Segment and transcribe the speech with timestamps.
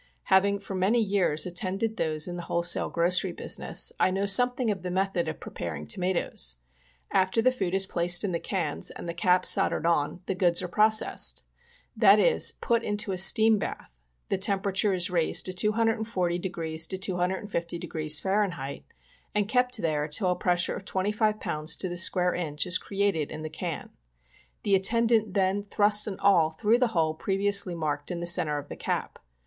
[0.33, 4.71] Having for many years attended those in the whole sale grocery business, I know something
[4.71, 6.55] of the method of preparing tomatoes.
[7.11, 10.63] After the food is placed in the cans and the cap soldered on, the goods
[10.63, 11.45] are processed.
[11.95, 13.91] That is, put into a steam bath—
[14.29, 16.87] the temperature is raised to 240 degs.
[16.87, 18.19] to 250 degs.
[18.19, 18.43] Far.—
[19.35, 21.77] and kept there till a pressure of 25 lbs.
[21.77, 23.91] to the square inch is created in the can.
[24.63, 28.67] The attendant then thrusts an awl through the hole previously marked in the centre of
[28.67, 29.19] the cap.